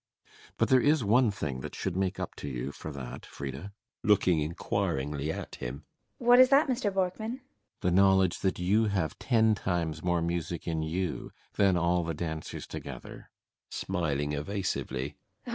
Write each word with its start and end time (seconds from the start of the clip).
[Stopping.] 0.25 0.53
But 0.57 0.69
there 0.69 0.81
is 0.81 1.03
one 1.03 1.29
thing 1.29 1.59
that 1.59 1.75
should 1.75 1.95
make 1.95 2.19
up 2.19 2.33
to 2.37 2.47
you 2.47 2.71
for 2.71 2.91
that, 2.91 3.23
Frida. 3.23 3.59
FRIDA. 3.59 3.71
[Looking 4.03 4.39
inquiringly 4.39 5.31
at 5.31 5.53
him.] 5.57 5.85
What 6.17 6.39
is 6.39 6.49
that, 6.49 6.67
Mr. 6.67 6.91
Borkman? 6.91 7.13
BORKMAN. 7.13 7.41
The 7.81 7.91
knowledge 7.91 8.39
that 8.39 8.57
you 8.57 8.85
have 8.85 9.19
ten 9.19 9.53
times 9.53 10.01
more 10.03 10.23
music 10.23 10.67
in 10.67 10.81
you 10.81 11.31
than 11.53 11.77
all 11.77 12.03
the 12.03 12.15
dancers 12.15 12.65
together. 12.65 13.29
FRIDA. 13.69 13.75
[Smiling 13.75 14.31
evasively. 14.31 15.17